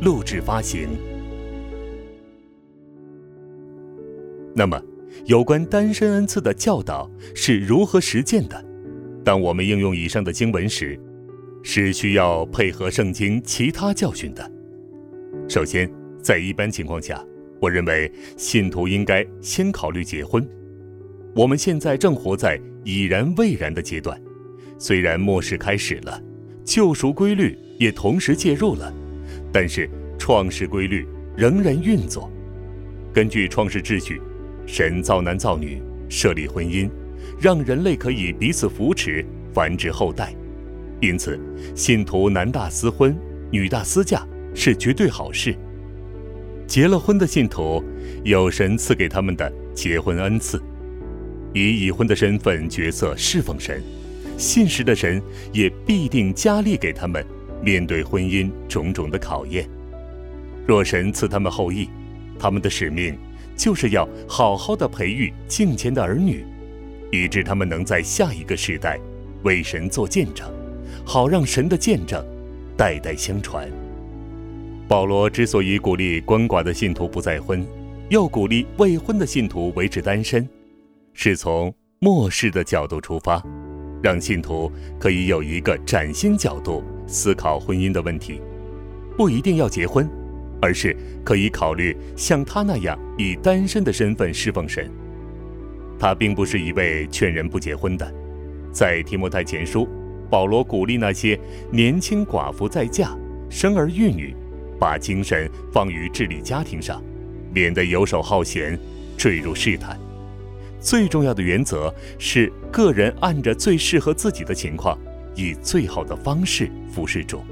[0.00, 0.88] 录制发行。
[4.54, 4.80] 那么，
[5.24, 8.64] 有关单身恩赐的教导是如何实践的？
[9.24, 10.98] 当我们应用以上的经文时，
[11.62, 14.50] 是需要配合圣经其他教训的。
[15.48, 15.90] 首先，
[16.22, 17.24] 在一般情况下，
[17.60, 20.46] 我认为信徒应该先考虑结婚。
[21.34, 24.18] 我们现在正活在已然未然的阶段，
[24.78, 26.22] 虽然末世开始了，
[26.64, 28.94] 救赎规律也同时介入了，
[29.58, 29.88] 但是
[30.18, 32.30] 创世规律仍然运作。
[33.10, 34.20] 根据创世秩序。
[34.66, 36.90] 神造男造女，设立婚姻，
[37.40, 40.34] 让人类可以彼此扶持、繁殖后代。
[41.00, 41.40] 因此，
[41.74, 43.16] 信徒男大私婚、
[43.50, 45.56] 女大私嫁是绝对好事。
[46.66, 47.82] 结了婚的信徒
[48.24, 50.60] 有神赐给他们的结婚恩赐，
[51.54, 53.82] 以已婚的身份角色侍奉神。
[54.36, 57.24] 信实的神也必定加力给他们
[57.66, 59.68] 面对婚姻种种的考验。
[60.66, 61.90] 若神赐他们后裔，
[62.38, 63.18] 他们的使命。
[63.58, 66.44] 就是要好好的培育敬虔的儿女，
[67.10, 69.00] 以致他们能在下一个时代
[69.44, 70.46] 为神做见证，
[71.06, 72.22] 好让神的见证
[72.76, 73.66] 代代相传。
[74.86, 77.66] 保罗之所以鼓励鳏寡的信徒不再婚，
[78.10, 80.46] 又鼓励未婚的信徒维持单身，
[81.14, 83.42] 是从末世的角度出发，
[84.02, 88.40] 让信徒可以有一个崭新角度思考婚姻的问题，
[89.16, 90.08] 不一定要结婚。
[90.58, 94.90] 而是可以考虑像他那样以单身的身份侍奉神。
[95.98, 98.10] 他并不是一位劝人不结婚的。
[98.72, 99.86] 在提摩太前书，
[100.30, 101.38] 保罗鼓励那些
[101.70, 103.14] 年轻寡妇再嫁、
[103.50, 104.34] 生儿育女，
[104.80, 107.02] 把精神放于治理家庭上，
[107.52, 108.78] 免得游手好闲，
[109.16, 109.98] 坠入试探。
[110.80, 114.98] 最重要的原则是个人按着最适合自己的情况，
[115.36, 117.44] 以最好的方式服侍主，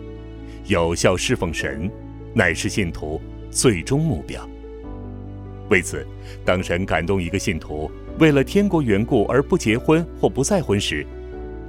[0.67, 1.89] 有效侍奉神。
[2.37, 4.45] 乃是信徒最终目标。
[5.71, 6.05] 为此，
[6.45, 11.07] 当神感动一个信徒为了天国缘故而不结婚或不再婚时，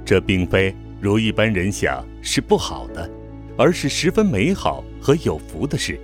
[0.04, 3.08] 这并非如一般人想是不好的，
[3.56, 5.96] 而是十分美好和有福的事。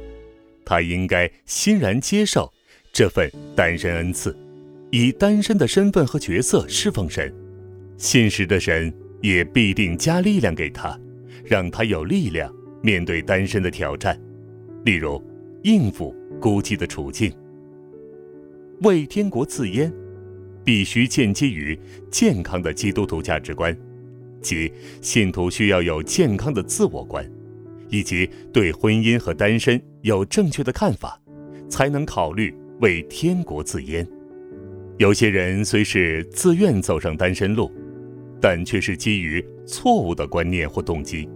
[0.64, 2.48] 他应该欣然接受
[2.92, 4.36] 这份单身恩赐，
[4.92, 7.34] 以单身的身份和角色侍奉神。
[7.96, 10.98] 信实的神也必定加力量给他，
[11.44, 12.52] 让他有力量
[12.82, 14.20] 面对单身的挑战。
[14.84, 15.22] 例如，
[15.62, 17.32] 应付孤寂的处境，
[18.82, 19.90] 为天国自烟，
[20.64, 21.78] 必须建基于
[22.10, 23.76] 健康的基督徒价值观，
[24.40, 27.24] 即信徒需要有健康的自我观，
[27.88, 31.16] 以及对婚姻和单身有正确的看法，
[31.68, 34.04] 才能考虑为天国自烟。
[34.98, 37.70] 有些人虽是自愿走上单身路，
[38.42, 41.28] 但却是基于错误的观念或动机，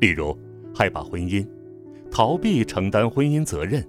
[0.00, 0.38] 例如
[0.74, 1.44] 害怕婚姻。
[2.10, 3.82] 逃避承担婚姻责任，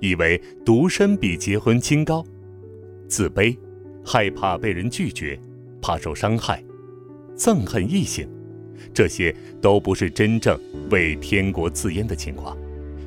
[0.00, 2.22] 以为独身比结婚清高；
[3.08, 3.56] 自卑，
[4.04, 5.38] 害怕被人拒绝，
[5.80, 6.58] 怕受伤害；
[7.36, 8.28] 憎恨异性，
[8.92, 10.60] 这些都不是真正
[10.90, 12.54] 为天国自烟的情况。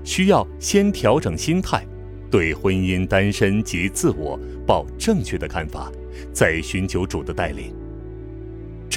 [0.03, 1.85] 需要先调整心态，
[2.31, 5.91] 对婚姻、单身及自我抱正确的看法，
[6.31, 7.75] 再寻求主的带领。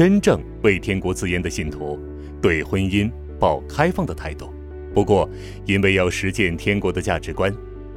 [0.00, 2.00] 真正为天国自言的信徒，
[2.40, 4.50] 对婚姻抱开放的态度。
[4.94, 5.28] 不过，
[5.66, 7.54] 因为要实践天国的价值观，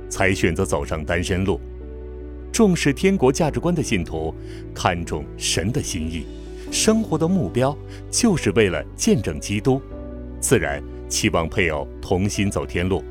[0.10, 1.62] 才选择走上单身路。
[2.52, 4.36] 重视天国价值观的信徒，
[4.76, 6.26] 看重神的心意，
[6.74, 7.74] 生活的目标
[8.12, 9.82] 就是为了见证基督，
[10.42, 13.02] 自然期望配偶同心走天路，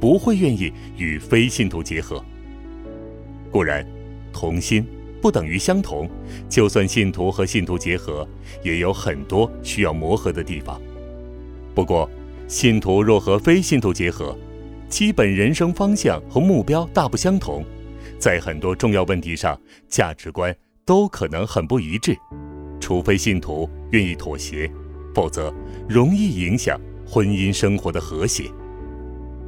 [0.00, 2.24] 不会愿意与非信徒结合。
[3.50, 3.86] 固然，
[4.32, 4.86] 同心
[5.20, 6.08] 不等于相同，
[6.48, 8.26] 就算信徒和信徒结合，
[8.62, 10.80] 也有很多需要磨合的地方。
[11.74, 12.08] 不过，
[12.46, 14.36] 信徒若和非信徒结合，
[14.88, 17.64] 基本人生方向和目标大不相同，
[18.18, 20.54] 在很多重要问题上，价值观
[20.84, 22.16] 都可能很不一致。
[22.80, 24.70] 除非信徒愿意妥协，
[25.14, 25.52] 否则
[25.88, 28.44] 容易影响婚姻生活的和谐。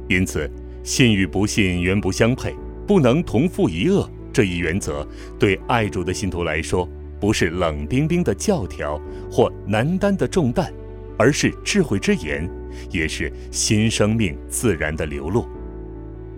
[0.07, 0.51] 因此，
[0.83, 5.07] 信与不信原不相配，不能同负一恶这一原则，
[5.39, 6.87] 对爱主的信徒来说，
[7.19, 8.99] 不是冷冰冰的教条
[9.31, 10.73] 或难担的重担，
[11.17, 12.49] 而是智慧之言。
[12.89, 15.45] 也是新生命自然的流露。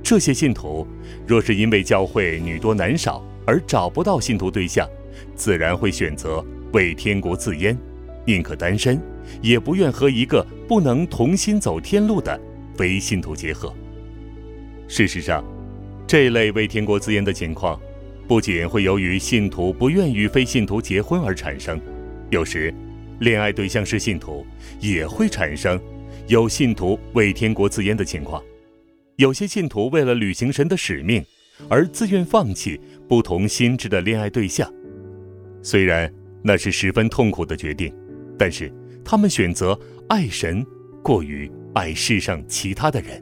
[0.02, 0.88] 这些信徒
[1.28, 4.90] 若是因为教会女多男少而找不到信徒对象，
[5.36, 7.78] 自然会选择为天国自阉，
[8.26, 9.00] 宁可单身，
[9.44, 12.42] 也不愿和一个不能同心走天路的
[12.76, 13.72] 非信徒结合。
[14.88, 15.46] 事实上，
[16.14, 17.82] 这类为天国自阉的情况，
[18.28, 21.82] 不仅会由于信徒不愿与非信徒结婚而产生，
[22.30, 22.72] 有时
[23.20, 24.46] 恋爱对象是信徒，
[24.80, 25.82] 也会产生
[26.28, 28.44] 有信徒为天国自阉的情况。
[29.16, 31.26] 有些信徒为了履行神的使命，
[31.68, 32.80] 而自愿放弃
[33.10, 34.72] 不同心智的恋爱对象，
[35.64, 36.14] 虽然
[36.44, 37.92] 那是十分痛苦的决定，
[38.38, 38.72] 但是
[39.04, 39.76] 他们选择
[40.10, 40.64] 爱神
[41.02, 43.20] 过于爱世上其他的人。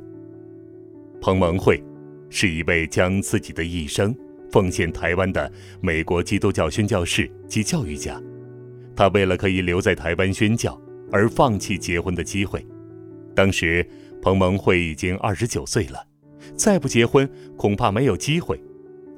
[1.21, 1.81] 彭蒙慧
[2.31, 4.15] 是一位将自己的一生
[4.51, 5.51] 奉献台湾的
[5.81, 8.19] 美国基督教宣教士及教育家，
[8.95, 10.81] 他为了可以留在台湾宣教
[11.11, 12.65] 而放弃结婚的机会，
[13.35, 13.85] 当时。
[14.23, 16.05] 彭蒙慧已经二十九岁了，
[16.55, 18.61] 再不结婚恐怕没有机会。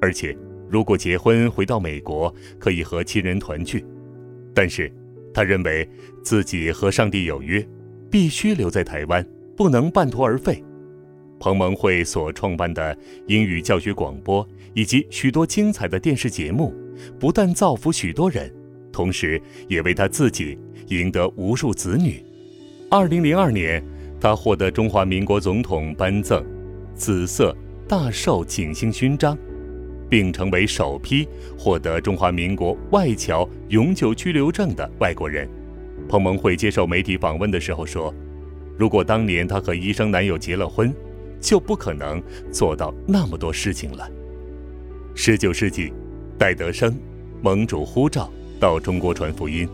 [0.00, 0.34] 而且，
[0.66, 3.84] 如果结婚回到美国，可以和亲人团聚。
[4.54, 4.90] 但是，
[5.34, 5.86] 他认为
[6.22, 7.62] 自己和上帝有约，
[8.10, 9.22] 必须留在台湾，
[9.54, 10.64] 不能半途而废。
[11.38, 12.96] 彭蒙慧所创办的
[13.26, 16.74] 英语教学广播以及许多精彩的电视节目，
[17.18, 18.52] 不但造福许多人，
[18.92, 20.58] 同时也为他自己
[20.88, 22.24] 赢得无数子女。
[22.90, 23.82] 二零零二年。
[24.20, 26.42] 他获得中华民国总统颁赠
[26.94, 27.54] 紫色
[27.86, 29.36] 大绶景星勋章，
[30.08, 31.28] 并成为首批
[31.58, 35.46] 获得中华民国外侨永久居留证的外国人。
[36.08, 38.14] 彭蒙慧接受媒体访问的时候说
[38.78, 40.90] ：“如果当年他和医生男友结了婚，
[41.44, 42.20] 就不可能
[42.50, 44.10] 做到那么多事情了。”
[45.14, 45.92] 十九世纪，
[46.38, 46.96] 戴德生
[47.42, 49.68] 蒙主呼召到中国传福音，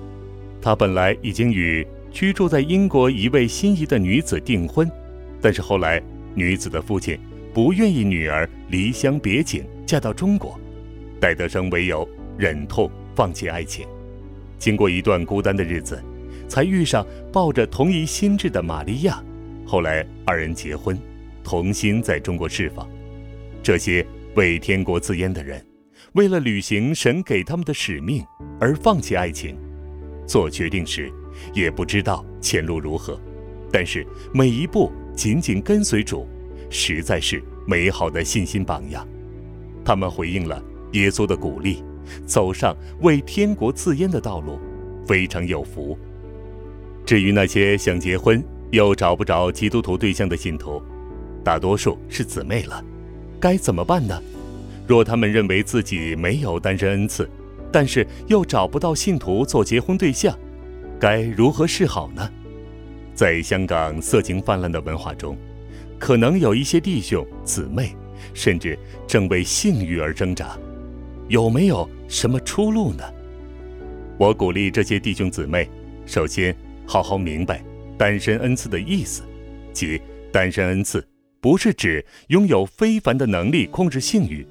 [0.60, 1.86] 他本来已经与。
[2.12, 4.90] 居住在英国一位心仪的女子订婚，
[5.40, 6.02] 但是后来
[6.34, 7.16] 女子的父亲
[7.54, 10.58] 不愿意女儿离乡别井嫁到中国，
[11.20, 12.04] 戴德生唯有
[12.36, 13.86] 忍痛放弃爱情。
[14.58, 16.02] 经过一段孤单的日子，
[16.48, 19.22] 才遇上抱着同一心智的玛利亚。
[19.64, 20.98] 后来二人结婚，
[21.42, 22.88] 同心在中国释放。
[23.62, 25.64] 这些为天国自阉的人，
[26.12, 28.24] 为了履行神给他们的使命
[28.58, 29.56] 而放弃爱情，
[30.26, 31.12] 做决定时。
[31.54, 33.18] 也不知道前路如何，
[33.72, 36.26] 但是每一步紧紧跟随主，
[36.68, 39.06] 实在是美好的信心榜样。
[39.84, 41.82] 他们回应了耶稣的鼓励，
[42.26, 44.58] 走上为天国自阉的道路，
[45.06, 45.96] 非常有福。
[47.06, 50.82] 至于那些想结婚又找不着基督徒对象的信徒，
[51.42, 52.84] 大多数是姊妹了，
[53.40, 54.20] 该怎么办呢？
[54.86, 57.28] 若他们认为自己没有单身恩赐，
[57.72, 60.36] 但是又找不到信徒做结婚对象，
[60.98, 62.28] 该如何是好呢？
[63.14, 65.36] 在香港色情泛滥的文化中，
[65.98, 67.94] 可能有一些弟兄姊妹，
[68.34, 70.56] 甚至正为性欲而挣扎，
[71.28, 73.04] 有没有什么出路呢？
[74.18, 75.68] 我鼓励这些弟兄姊妹，
[76.04, 76.54] 首先
[76.86, 77.62] 好好明白
[77.96, 79.22] 单身恩赐的意思，
[79.72, 80.00] 即
[80.32, 81.04] 单身恩赐
[81.40, 84.46] 不是指拥有非凡的能力控制性欲，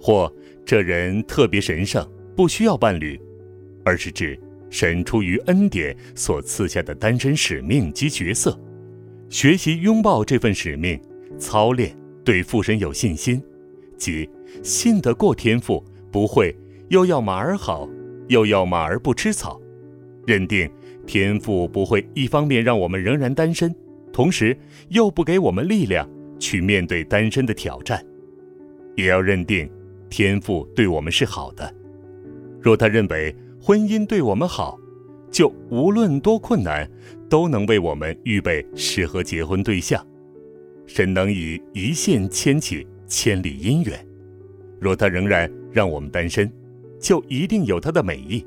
[0.00, 0.32] 或
[0.64, 2.06] 这人特别神圣
[2.36, 3.20] 不需要伴侣，
[3.84, 4.38] 而是指。
[4.72, 8.56] 神出于恩典所赐下的单身使命及角色，
[9.28, 10.96] 学习拥抱这份使命，
[11.40, 11.92] 操练
[12.24, 13.42] 对父神有信心，
[13.96, 14.30] 即
[14.62, 16.56] 信得过天赋，不会
[16.88, 17.88] 又要马儿好，
[18.28, 19.60] 又要马儿不吃草，
[20.24, 20.70] 认定
[21.04, 23.74] 天赋不会一方面让我们仍然单身，
[24.12, 24.56] 同时
[24.88, 28.04] 又不给我们力量去面对单身的挑战，
[28.96, 29.70] 也要认定
[30.08, 31.74] 天赋对我们是好的。
[32.60, 34.78] 若他认为，婚姻对我们好，
[35.30, 36.90] 就无论多困难，
[37.28, 40.04] 都能为我们预备适合结婚对象。
[40.86, 44.06] 神能以一线牵起千里姻缘。
[44.80, 46.50] 若他仍然让我们单身，
[46.98, 48.44] 就一定有他的美意。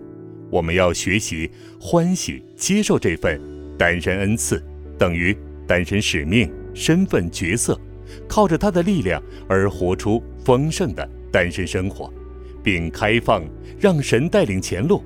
[0.52, 3.40] 我们要学习欢喜接受这份
[3.78, 4.64] 单身恩赐，
[4.98, 5.36] 等于
[5.68, 7.80] 单身使命、身份、角色，
[8.28, 12.12] 靠着他的力量而活出丰盛的单身生活。
[12.64, 13.44] 并开放，
[13.78, 15.04] 让神带领前路，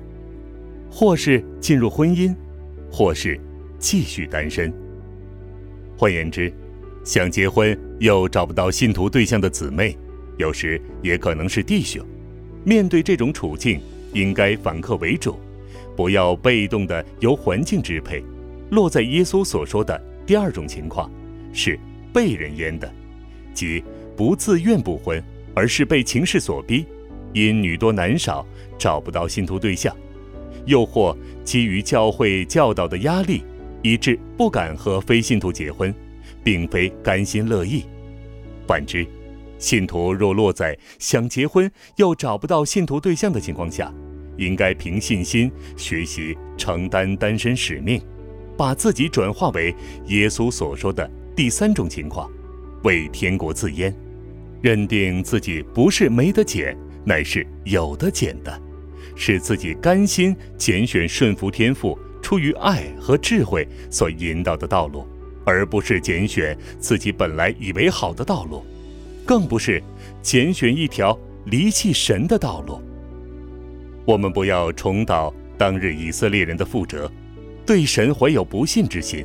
[0.88, 2.32] 或是进入婚姻，
[2.88, 3.36] 或是
[3.80, 4.72] 继续单身。
[5.96, 6.52] 换言之，
[7.02, 9.98] 想结婚又找不到信徒对象的姊妹，
[10.36, 12.00] 有时也可能是弟兄。
[12.64, 13.80] 面对这种处境，
[14.12, 15.36] 应该反客为主，
[15.96, 18.22] 不要被动的由环境支配。
[18.70, 21.10] 落在耶稣所说的第二种情况，
[21.54, 21.80] 是
[22.12, 22.92] 被人淹的，
[23.54, 23.82] 即
[24.14, 26.84] 不自愿不婚，而是被情势所逼。
[27.32, 28.46] 因女多男少，
[28.78, 29.96] 找不到信徒对象，
[30.66, 33.42] 又或基于教会教导的压力，
[33.80, 35.94] 以致不敢和非信徒结婚，
[36.44, 37.84] 并非甘心乐意。
[38.66, 39.06] 反之，
[39.58, 43.90] 信徒若落在想结婚又找不到信徒对象的情况下，
[44.36, 47.98] 应该凭信心学习承担单身使命，
[48.58, 49.72] 把自己转化为
[50.06, 52.28] 耶稣所说的第三种情况，
[52.82, 53.94] 为天国自阉，
[54.60, 58.60] 认定自己不是没得捡，乃是有的捡的，
[59.14, 65.06] 使自己甘心拣选顺服天赋、出于爱和智慧所引导的道路，
[65.46, 68.64] 而不是拣选自己本来以为好的道路。
[69.24, 69.80] 更不是
[70.20, 72.80] 拣选一条离弃神的道路。
[74.04, 77.08] 我们不要重蹈当日以色列人的覆辙，
[77.68, 79.22] 对神怀有不信之心。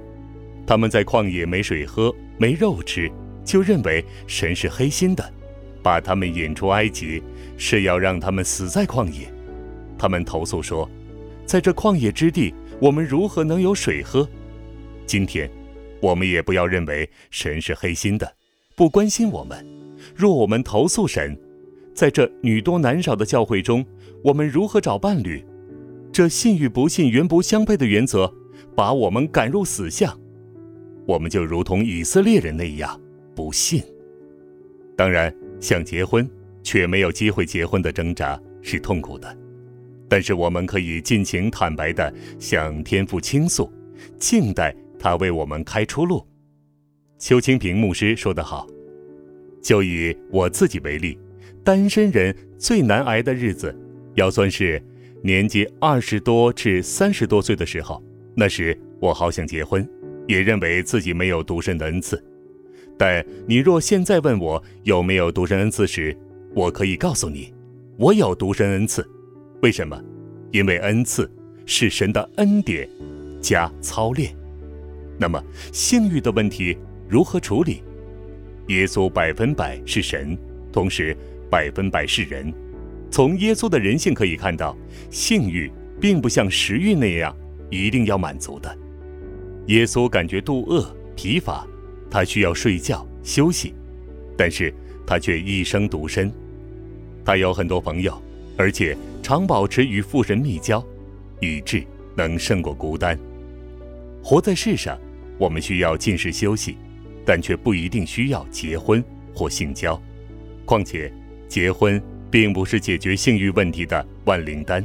[0.67, 3.09] 他们在旷野没水喝、没肉吃，
[3.45, 5.23] 就认为神是黑心的，
[5.81, 7.23] 把他们引出埃及
[7.57, 9.33] 是要让他们死在旷野。
[9.97, 10.89] 他们投诉说，
[11.45, 14.27] 在这旷野之地，我们如何能有水喝？
[15.05, 15.49] 今天，
[16.01, 18.29] 我们也不要认为神是黑心的，
[18.75, 19.65] 不关心我们。
[20.13, 21.39] 若我们投诉神，
[21.95, 23.85] 在这女多男少的教会中，
[24.21, 25.41] 我们如何找伴侣？
[26.13, 28.31] 这信与不信原不相配的原则，
[28.75, 30.15] 把我们赶入死巷。
[31.07, 33.01] 我们就如同以色列人那样
[33.35, 33.81] 不信。
[34.95, 36.29] 当然，想结婚
[36.61, 39.35] 却没有机会结婚的挣扎是痛苦的，
[40.07, 43.73] 但是我们可以尽情坦白地向天父倾诉，
[44.19, 46.23] 静待他为我们开出路。
[47.17, 48.67] 邱清平牧师说得好。
[49.63, 51.17] 就以我自己为例，
[51.63, 53.75] 单身人最难挨的日子，
[54.13, 54.79] 要算是
[55.25, 58.03] 年纪二十多至三十多岁的时候。
[58.35, 59.87] 那时我好想结婚，
[60.27, 62.21] 也认为自己没有独身的恩赐。
[62.97, 66.13] 但你若现在问我有没有独身恩赐时，
[66.53, 67.53] 我可以告诉你，
[67.97, 69.07] 我有独身恩赐。
[69.61, 69.97] 为什么？
[70.51, 71.31] 因为恩赐
[71.65, 72.89] 是神的恩典
[73.41, 74.35] 加操练。
[75.17, 76.77] 那么性欲的问题
[77.07, 77.81] 如何处理？
[78.67, 80.37] 耶稣百分百是神，
[80.71, 81.15] 同时
[81.49, 82.53] 百分百是人。
[83.13, 84.75] 从耶稣的人性可以看到，
[85.11, 87.37] 性欲并不像食欲那样
[87.69, 88.75] 一定要满足的。
[89.67, 90.83] 耶稣感觉肚饿、
[91.15, 91.63] 疲乏，
[92.09, 93.71] 他需要睡觉休息，
[94.35, 94.73] 但是
[95.05, 96.33] 他却一生独身。
[97.23, 98.19] 他有很多朋友，
[98.57, 100.83] 而且常保持与父神密交，
[101.39, 101.83] 以致
[102.15, 103.15] 能胜过孤单。
[104.23, 104.99] 活在世上，
[105.37, 106.77] 我们需要进食休息。
[107.23, 109.01] 但却不一定需要结婚
[109.33, 110.01] 或性交，
[110.65, 111.13] 况且
[111.47, 112.01] 结婚
[112.33, 114.83] 并不是解决性欲问题的万灵丹。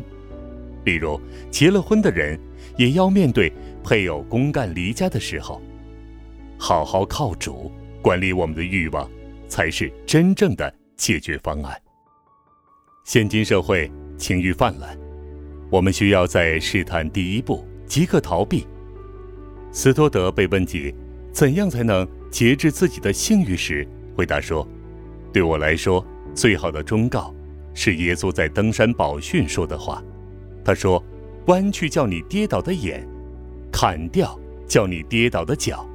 [0.84, 1.18] 例如，
[1.50, 2.38] 结了婚的人
[2.76, 3.50] 也要面对
[3.82, 5.62] 配偶公干离家的时候，
[6.58, 9.10] 好好靠主管理我们的欲望，
[9.48, 11.74] 才是真正的解决方案。
[13.06, 14.94] 现今社会情欲泛滥，
[15.70, 18.66] 我们需要在试探第一步即刻逃避。
[19.72, 20.94] 斯多德被问及
[21.32, 22.06] 怎样才能。
[22.30, 24.68] 节制自己的性欲时，回答说
[25.32, 27.34] ：“对我来说，最好的忠告
[27.74, 30.02] 是耶稣在登山宝训说的话。
[30.64, 31.02] 他说
[31.46, 33.06] ：‘弯去叫你跌倒的眼，
[33.72, 35.88] 砍掉叫你跌倒的脚。’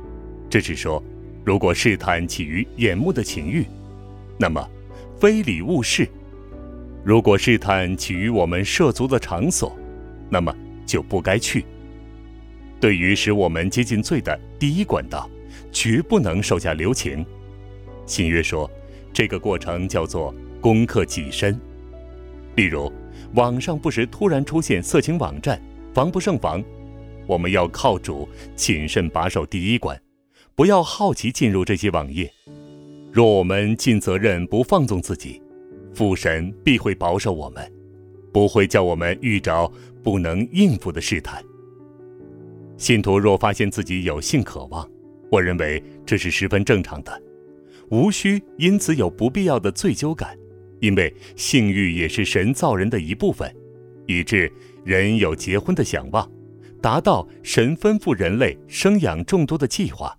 [0.49, 1.03] 这是说，
[1.45, 3.65] 如果试探起于眼目的情欲，
[4.37, 4.67] 那么
[5.19, 6.05] 非礼勿视；
[7.03, 9.75] 如果试探起于我们涉足的场所，
[10.29, 11.65] 那么就不该去。
[12.79, 15.29] 对于使我们接近罪的第一管道。”
[15.71, 17.25] 绝不能手下留情。
[18.05, 18.69] 新约说，
[19.11, 21.59] 这个过程叫做攻克己身。
[22.55, 22.89] 例如，
[23.33, 25.61] 网上不时突然出现色情网站，
[25.93, 26.63] 防不胜防。
[27.27, 30.01] 我们要靠主谨慎把守第一关，
[30.55, 32.31] 不要好奇进入这些网页。
[33.11, 35.41] 若我们尽责任不放纵自己，
[35.93, 37.69] 父神必会保守我们，
[38.31, 39.69] 不会叫我们遇着
[40.01, 41.43] 不能应付的试探。
[42.77, 44.89] 信徒若发现自己有性渴望，
[45.29, 47.21] 我认为这是十分正常的，
[47.89, 50.37] 无需因此有不必要的罪疚感，
[50.83, 53.49] 因为性欲也是神造人的一部分，
[54.05, 54.51] 以致
[54.83, 56.29] 人有结婚的想望，
[56.81, 60.13] 达到神吩咐人类生养众多的计划。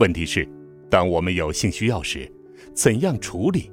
[0.00, 0.48] 问题是，
[0.88, 2.26] 当我们有性需要时，
[2.72, 3.70] 怎样处理？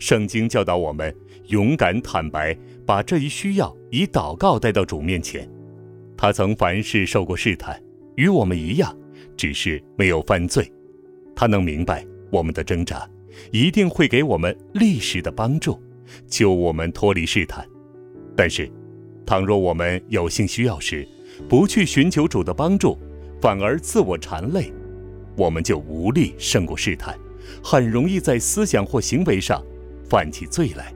[0.00, 1.14] 圣经教导我们
[1.46, 2.52] 勇敢坦白，
[2.84, 5.48] 把这一需要以祷告带到主面前。
[6.16, 7.80] 他曾凡事受过试探，
[8.16, 8.92] 与我们一样。
[9.36, 10.68] 只是没有犯罪，
[11.36, 13.08] 他能明白我们的挣扎，
[13.50, 15.80] 一定会给我们历史的帮助，
[16.26, 17.66] 救我们脱离试探。
[18.36, 18.70] 但是，
[19.26, 21.06] 倘若我们有幸需要时，
[21.48, 22.98] 不去寻求主的帮助，
[23.40, 24.72] 反而自我缠累，
[25.36, 27.16] 我们就无力胜过试探，
[27.62, 29.64] 很容易在思想或行为上
[30.08, 30.92] 犯起罪来。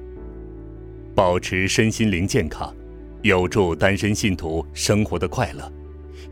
[1.15, 2.75] 保持身心灵健康，
[3.23, 5.73] 有助单身信徒生活的快乐。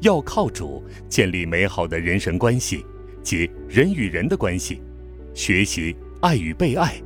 [0.01, 2.85] 要靠主建立美好的人神关系
[3.23, 4.83] 及人与人的关系，
[5.35, 7.01] 学习爱与被爱，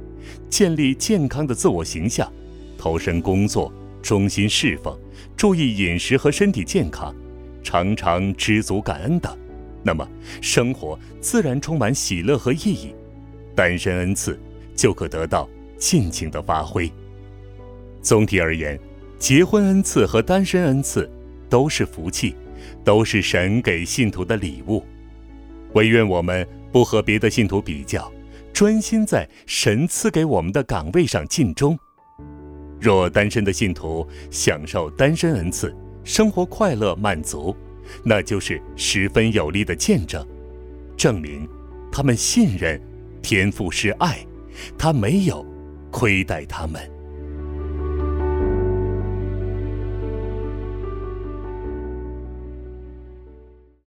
[0.48, 2.30] 建立健康的自我形象，
[2.76, 4.96] 投身工作，忠心侍奉，
[5.36, 7.14] 注意饮食和身体健康，
[7.62, 9.36] 常常知足感恩等，
[9.82, 10.06] 那么
[10.40, 12.94] 生活自然充满喜乐和意义，
[13.54, 14.38] 单身恩赐
[14.74, 16.90] 就可得到尽情的发挥。
[18.02, 18.78] 总体而言，
[19.18, 21.10] 结婚恩赐和单身恩赐
[21.48, 22.34] 都是福气，
[22.84, 24.84] 都是神给信徒的礼物。
[25.72, 28.10] 唯愿我们不和别的信徒比较，
[28.56, 31.78] 专心在神赐给我们的岗位上尽忠。
[32.80, 37.54] 若单身的信徒享受单身恩赐，生活快乐满足，
[38.02, 40.26] 那就是十分有力的见证，
[40.96, 41.46] 证明
[41.92, 42.80] 他们信任
[43.20, 44.26] 天赋是爱，
[44.78, 45.44] 他没有
[45.90, 46.80] 亏待他们。